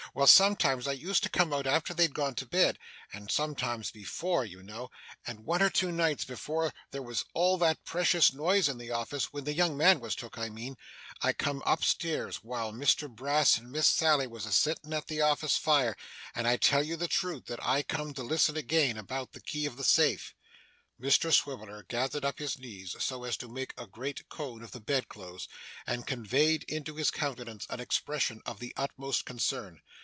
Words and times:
Well, 0.13 0.27
sometimes 0.27 0.87
I 0.89 0.93
used 0.93 1.23
to 1.23 1.29
come 1.29 1.53
out 1.53 1.65
after 1.65 1.93
they'd 1.93 2.13
gone 2.13 2.35
to 2.35 2.45
bed, 2.45 2.77
and 3.13 3.31
sometimes 3.31 3.91
before, 3.91 4.43
you 4.43 4.61
know; 4.61 4.91
and 5.25 5.45
one 5.45 5.61
or 5.61 5.69
two 5.69 5.89
nights 5.89 6.25
before 6.25 6.73
there 6.89 7.01
was 7.03 7.23
all 7.33 7.57
that 7.59 7.85
precious 7.85 8.33
noise 8.33 8.67
in 8.67 8.77
the 8.77 8.91
office 8.91 9.31
when 9.31 9.45
the 9.45 9.53
young 9.53 9.77
man 9.77 10.01
was 10.01 10.13
took, 10.13 10.37
I 10.37 10.49
mean 10.49 10.75
I 11.21 11.31
come 11.31 11.63
upstairs 11.65 12.43
while 12.43 12.73
Mr 12.73 13.09
Brass 13.09 13.57
and 13.57 13.71
Miss 13.71 13.87
Sally 13.87 14.27
was 14.27 14.45
a 14.45 14.51
sittin' 14.51 14.91
at 14.91 15.07
the 15.07 15.21
office 15.21 15.55
fire; 15.55 15.95
and 16.35 16.45
I 16.45 16.57
tell 16.57 16.83
you 16.83 16.97
the 16.97 17.07
truth, 17.07 17.45
that 17.45 17.65
I 17.65 17.81
come 17.81 18.13
to 18.15 18.23
listen 18.23 18.57
again, 18.57 18.97
about 18.97 19.31
the 19.31 19.39
key 19.39 19.65
of 19.65 19.77
the 19.77 19.83
safe.' 19.85 20.35
Mr 21.01 21.31
Swiveller 21.31 21.83
gathered 21.83 22.25
up 22.25 22.37
his 22.37 22.59
knees 22.59 22.95
so 22.99 23.23
as 23.23 23.37
to 23.37 23.47
make 23.47 23.73
a 23.77 23.87
great 23.87 24.27
cone 24.27 24.61
of 24.61 24.71
the 24.71 24.79
bedclothes, 24.81 25.47
and 25.87 26.05
conveyed 26.05 26.63
into 26.63 26.95
his 26.95 27.11
countenance 27.11 27.65
an 27.69 27.79
expression 27.79 28.41
of 28.45 28.59
the 28.59 28.73
utmost 28.75 29.23
concern. 29.25 29.79